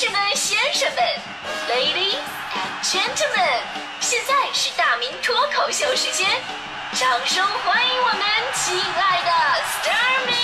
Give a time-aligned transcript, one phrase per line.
[0.00, 1.02] 士们、先生们
[1.68, 2.22] ，Ladies
[2.54, 3.62] and Gentlemen，
[3.98, 6.24] 现在是大明脱口秀时间，
[6.92, 8.20] 掌声欢迎我们
[8.54, 9.30] 亲爱的
[9.64, 10.38] s t a r m i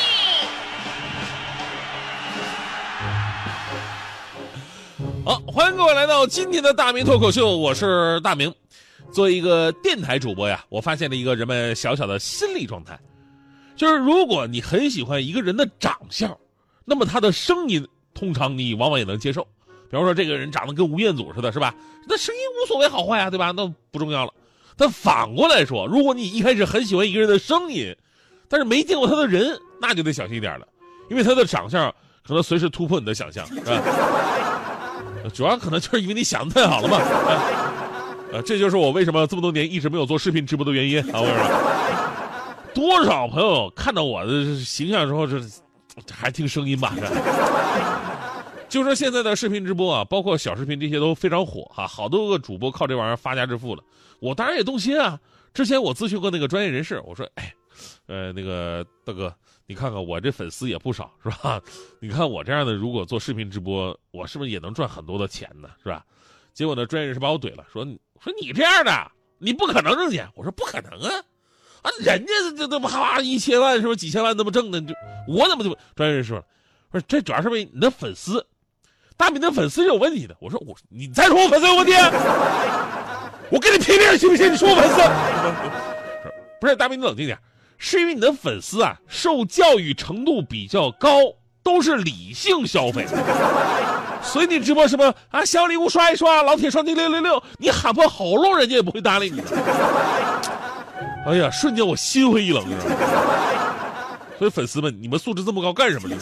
[5.25, 8.53] 好，欢迎各位来到今天的大明脱口秀，我是大明。
[9.13, 12.99] 作为一个电台主播呀，我发现了一个人们小小的心理状态，
[13.77, 16.37] 就是如果你很喜欢一个人的长相，
[16.85, 17.87] 那么他的声音。
[18.15, 19.43] 通常你往往也能接受，
[19.91, 21.75] 比方说这个人长得跟吴彦祖似的，是吧？
[22.09, 23.51] 那声音无所谓好坏啊，对吧？
[23.51, 24.33] 那不重要了。
[24.77, 27.95] 但反过来说，如果你一开始很喜欢一个人的声音，
[28.49, 30.67] 但是没见过他的人，那就得小心一点了，
[31.11, 31.93] 因为他的长相
[32.27, 33.83] 可能随时突破你的想象，是吧？
[35.33, 36.99] 主要可能就是因为你想的太好了嘛。
[38.33, 41.21] 呃，这就是我为什么这么多年一直没有做视频直播的原因啊！
[41.21, 45.41] 我说，多少朋友看到我的形象之后，这
[46.13, 46.93] 还听声音吧？
[48.75, 53.85] 就说现在的视频直播啊，包括小视频这些都非常火哈，好多个主播靠这玩意儿发家致富了。
[54.19, 55.17] 我当然也动心啊。
[55.53, 57.55] 之前我咨询过那个专业人士，我说：“哎，
[58.07, 59.33] 呃，那个大哥，
[59.67, 61.63] 你看看我这粉丝也不少，是吧？
[62.03, 65.69] 你看我这样的，如果做视频直播，我是不是也能赚很多的钱呢？
[65.81, 66.05] 是吧？”
[66.53, 67.85] 结果呢，专业人士把我怼了，说
[68.21, 71.15] ：“说你这样的，你不可能挣钱。”我说：“不可能啊，
[71.83, 74.81] 啊，人家这这么哈一千万是不是几千万那么挣的？
[74.81, 74.93] 就
[75.29, 76.45] 我怎么就专业人士说，
[76.91, 78.45] 说这主要是为你的粉丝。”
[79.25, 80.37] 大明的粉丝是有问题的。
[80.39, 81.95] 我说我，你再说我粉丝有问题，
[83.49, 84.53] 我跟你拼命，信不信？
[84.53, 85.01] 你说我粉丝？
[86.61, 87.39] 不是大明，你冷静点。
[87.79, 91.21] 是因为你的粉丝啊，受教育程度比较高，
[91.63, 93.07] 都是理性消费，
[94.23, 99.43] 所以你直播什么啊，小礼物刷一刷，老铁刷题六六六，你喊破喉咙，人家也不会搭理你。
[101.27, 102.63] 哎呀，瞬间我心灰意冷，
[104.39, 106.17] 所以粉丝们，你们素质这么高干什么呢？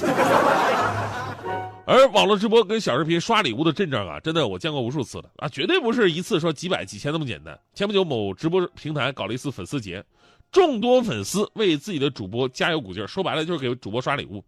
[1.84, 7.58] 而网络直播跟小视频刷礼物的阵仗啊，真的我见过无数次了啊，绝对不是一次说几百几千那么简单。
[7.74, 10.02] 前不久某直播平台搞了一次粉丝节，
[10.52, 14.45] 众多粉丝为自己的主播加油鼓劲说白了就是给主播刷礼物，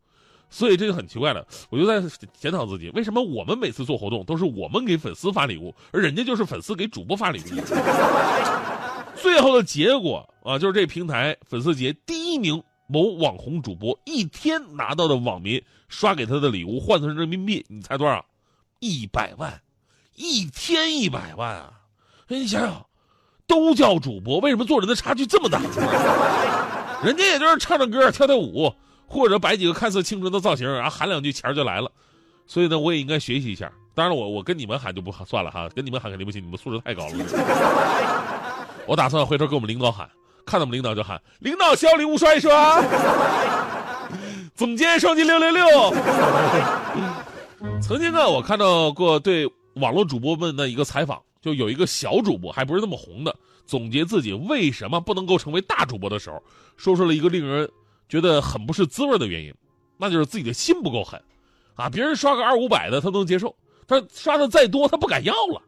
[0.49, 1.45] 所以这就很奇怪了。
[1.71, 2.01] 我就在
[2.39, 7.61] 检讨自己，为什么我们每次做活动都是我们给粉丝发礼物，而人家就是粉丝给主播发礼物？
[9.21, 12.63] 最后的结果啊，就是这平台粉丝节第一名。
[12.95, 18.25] 某网红主播一天拿到的网民刷给他的礼物换算成人民币，你猜多少？
[18.79, 19.61] 一百万，
[20.15, 21.73] 一天一百万啊！
[22.29, 22.87] 哎，你想想，
[23.49, 25.61] 都叫主播，为什么做人的差距这么大？
[27.03, 28.73] 人家也就是唱唱歌、跳跳舞，
[29.09, 31.91] 或者摆几个看似青春的造型，然后喊两句，钱就来了。
[32.47, 33.73] 所以呢，我也应该学习一下。
[33.93, 37.15] 当然，我我跟你们喊就不算了哈，跟你们喊肯定不行，你们素质太高了。
[38.87, 40.09] 我打算回头跟我们领导喊。
[40.47, 42.83] 看到我们领导就喊：“领导小礼物刷一刷，
[44.55, 45.95] 总监双击六六六。”
[47.83, 53.35] 曾经呢，我看到过对网络主播们的一个采访，就有一个小主播还不是那么红的，
[53.67, 56.43] 总结自己为什么不能够成为大主播的时候，
[56.77, 57.69] 说出了一个令人
[58.09, 59.55] 觉得很不是滋味的原因，
[59.97, 61.21] 那就是自己的心不够狠
[61.75, 61.89] 啊！
[61.89, 63.55] 别人刷个二五百的他能接受，
[63.89, 65.63] 他刷的再多他不敢要了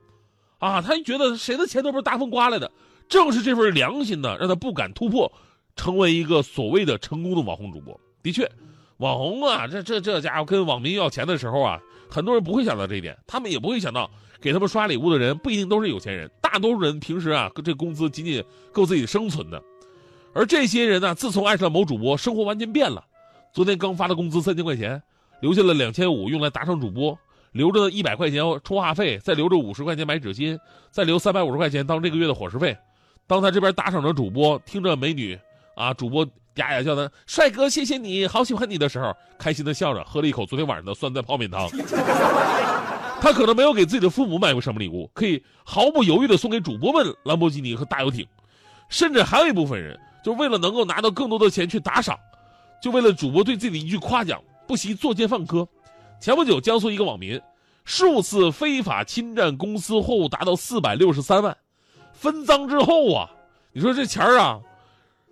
[0.58, 0.82] 啊！
[0.82, 2.70] 他觉得谁的钱都不是大风刮来的。
[3.08, 5.30] 正是这份良心呢，让他不敢突破，
[5.76, 7.98] 成为一个所谓的成功的网红主播。
[8.22, 8.50] 的确，
[8.98, 11.78] 网红啊，这这这家伙跟网民要钱的时候啊，
[12.10, 19.62] 很多人不会想到这一点，他们也不会想到，给他们刷礼物的人不一定都是有钱人，大多数人平时啊，这工资仅仅够自己生存的。
[20.34, 23.04] 而这些人呢，自从爱上了某主播，生活完全变了。
[23.52, 25.02] 昨天刚发的工资三千块钱，
[25.40, 27.18] 留下了两千五用来打赏主播。
[27.52, 30.58] 留着一百块钱充话费，再留着五十块钱买纸巾，
[30.90, 32.76] 再留三百五十块钱当这个月的伙食费。
[33.26, 35.38] 当他这边打赏着主播，听着美女
[35.74, 41.68] 啊，主播嗲嗲叫他“帅哥，谢谢你好喜欢你”的时候，开心的笑着喝了一口昨天晚上的酸菜泡面汤。
[43.20, 48.26] 他可能没有给自己的父母买过什么礼物，可以毫不犹豫的送给主播们兰博基尼和大游艇，
[48.88, 52.16] 甚至还有一部分人，就为了能够拿到更多的钱去打赏，
[52.80, 55.66] 就为了主播对自己的一句夸奖，不惜作奸犯科。
[56.20, 57.40] 前不久，江苏一个网民
[57.84, 61.56] 数次非法侵占公司货物达到四百六十三万。
[62.18, 63.30] 分赃之后啊，
[63.72, 64.58] 你说这钱儿啊，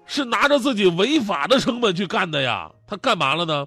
[0.06, 2.70] 是拿着自己违法的成本去干的呀？
[2.86, 3.66] 他干嘛了呢？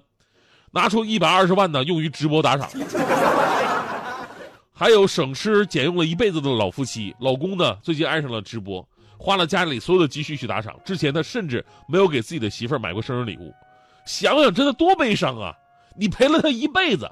[0.70, 2.68] 拿出一百二十万呢，用于直播打赏。
[4.72, 8.86] 还有省吃俭用了一辈子的老夫妻，老公呢最近爱上了直播，
[9.18, 10.74] 花了家里所有的积蓄去打赏。
[10.84, 13.52] 之前他甚至没有给自己的媳妇儿买过生日礼物。
[14.06, 15.52] 想想真的多悲伤啊！
[15.98, 17.10] 你陪了他一辈子，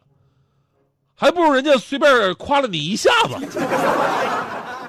[1.17, 3.59] 还不如人家随便夸了你一下子。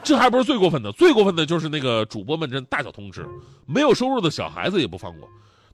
[0.07, 3.27] 这还不是最过分的，最过分的就是那个主播们真大小通吃，
[3.65, 5.27] 没有收入的小孩子也不放过。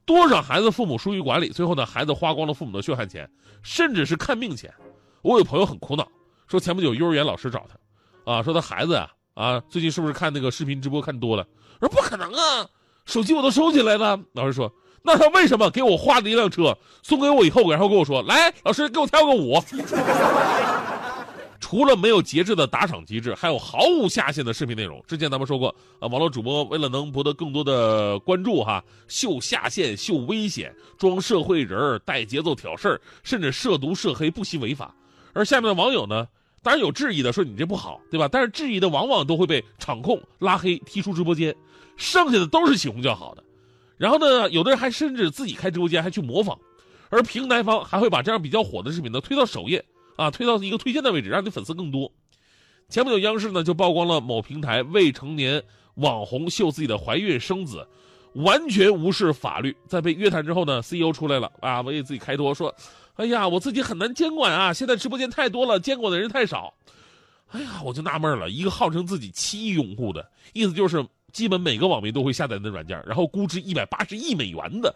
[0.04, 3.30] 多少孩子父母疏于管理，最后呢孩子花光了父母的血汗钱，
[3.62, 4.74] 甚至是看病钱。
[5.22, 6.08] 我有朋友很苦恼，
[6.48, 11.46] 说前不久幼儿园老师找他，啊，说他孩子啊啊最近是不是看那个视频直播看多了？
[11.80, 12.66] 我说不可能啊，
[13.06, 14.18] 手机我都收起来了。
[14.32, 14.68] 老师说，
[15.02, 19.54] 那他为什么给我画了一辆车送给我以后，然后跟我说来，老师给我跳个舞？
[21.74, 25.02] 除了没有节制的打赏机制，还有毫无下限的视频内容。
[25.08, 34.94] 之前咱们说过啊，网络主播为了能博得更多的关注，哈，秀下限、秀危险、装社会人带节奏挑事儿，甚至涉毒涉黑，不惜违法。
[35.32, 36.28] 而下面的网友呢，
[36.62, 38.28] 当然有质疑的，说你这不好，对吧？
[38.30, 41.52] 但是质疑的往往都会被场控拉黑、踢出直播间，
[41.96, 43.42] 剩下的都是起哄叫好的。
[43.96, 46.56] 然后呢，有的人还甚至自己开直播间，还去模仿，
[47.08, 49.84] 而平台方还会把这样比较火的视频呢推到首页。
[50.16, 52.10] 啊，推到一个推荐的位置，让你粉丝更多。
[52.88, 55.62] 前不久，央视呢就曝光了某平台未成年
[55.94, 57.86] 网红秀自己的怀孕生子，
[58.34, 59.74] 完全无视法律。
[59.88, 62.74] 在被约谈之后呢，CEO 出来了啊，为自己开脱说
[63.16, 66.74] ：“哎呀，我自己很难监管啊，现在直播间太多了，监管的人太少。”
[67.50, 74.94] 哎呀，我就纳闷了，一个号称自己七亿用户的，意思就是基本每个网民都会下载那软件，然后估值一百八十亿美元的。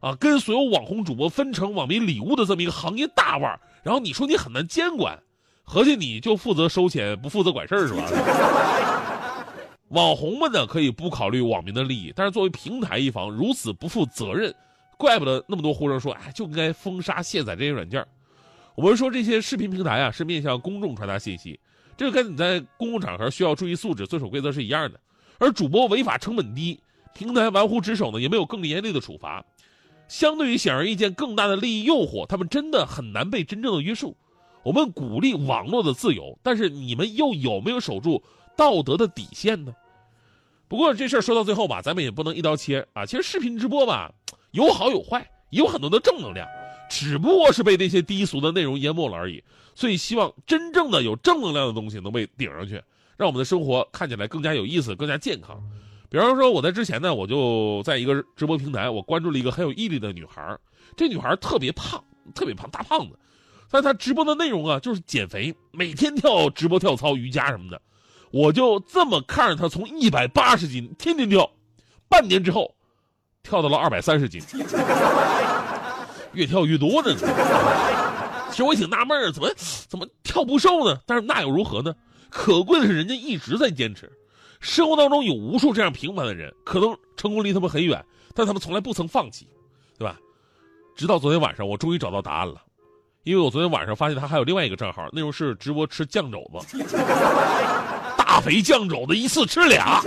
[0.00, 5.16] 啊，跟所有网红主播分成网民礼物的这么一个行业大腕然后你说你很难监管，
[5.62, 8.08] 合计你就负责收钱，不负责管事儿是吧？
[9.90, 14.52] 网红们呢可以不考虑网民的利益，但是作为平台一方如此不负责任，
[14.96, 18.04] 怪不得那么多呼声说，哎，就应该封杀卸载这些软件。
[18.74, 21.60] 我们说这些视频平台啊是面向公众传达信息，
[21.96, 24.98] 这个跟你在公共场合需要注意素质、遵守规则是一样的。
[25.38, 26.80] 而主播违法成本低，
[27.14, 29.44] 平台玩忽职守呢，也没有更严厉的处罚。
[30.14, 34.16] 相对于显而易见更大的利益诱惑，他们真的很难被真正的约束。
[34.62, 38.22] 我们鼓励网络的自由，但是你们又有没有守住
[38.56, 39.74] 道德的底线呢？
[40.68, 43.04] 不过这事儿说到最后吧，咱们也不能一刀切啊。
[43.04, 44.14] 其实视频直播吧，
[44.52, 46.46] 有好有坏，也有很多的正能量，
[46.88, 49.42] 只不过是被那些低俗的内容淹没了而已。
[49.74, 52.80] 所以希望真正的有正能量的东西能被顶上去，
[53.16, 55.60] 让我们的生活看起来更加有意思，更加健康。
[56.14, 60.56] 比方说，我在之前呢，我就在一个直播平台，我关注了一个很有毅力的女孩
[60.96, 62.00] 这女孩特别胖，
[62.36, 63.18] 特别胖，大胖子。
[63.68, 67.82] 但她直播的内容啊，就是减肥，每天跳直播跳操、瑜伽什么的。
[68.30, 71.50] 我就这么看着她从一百八十斤天天跳，
[72.08, 72.72] 半年之后，
[73.42, 74.40] 跳到了二百三十斤，
[76.32, 77.12] 越跳越多呢。
[78.52, 79.50] 其实我挺纳闷怎么
[79.88, 80.96] 怎么跳不瘦呢？
[81.06, 81.92] 但是那又如何呢？
[82.30, 84.08] 可贵的是人家一直在坚持。
[84.64, 88.02] 生活当中有无数这样平凡的人，可能成功离他们很远，
[88.34, 89.46] 但他们从来不曾放弃，
[89.98, 90.16] 对吧？
[90.96, 92.62] 直到昨天晚上，我终于找到答案了，
[93.24, 96.78] 因为我昨天晚上发现他还有另外一个账号，内容是直播吃酱肘子，
[98.16, 100.00] 大肥酱肘子一次吃俩。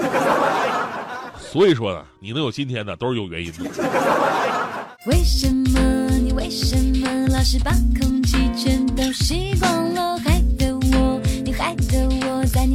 [1.40, 3.60] 所以说呢，你能有今天呢，都是有原因的。
[5.06, 5.80] 为什么
[6.18, 10.18] 你为什么老是把空气全都吸光了，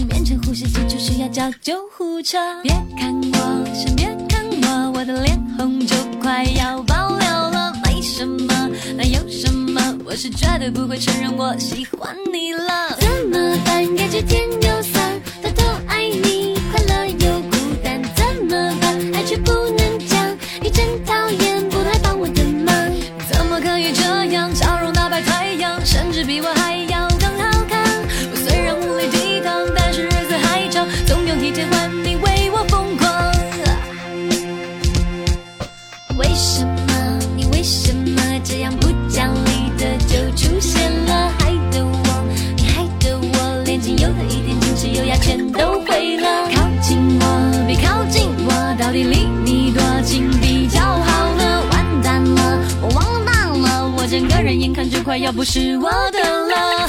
[0.02, 2.36] 你面前呼吸急促需要叫救护车。
[2.60, 7.72] 别看我，先别看我，我的脸红就快要爆了了。
[7.84, 8.68] 没什么？
[8.96, 9.96] 那有什么？
[10.04, 12.96] 我是绝对不会承认我喜欢你了。
[12.98, 13.86] 怎么办？
[13.94, 15.11] 感觉天又酸，
[45.62, 51.62] 都会了，靠近我，别靠近我，到底离你多近比较好呢？
[51.70, 56.88] 完蛋了，我忘当了，我整个人眼看就快要不是我的了。